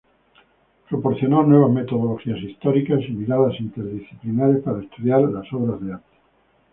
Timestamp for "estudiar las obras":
4.81-5.79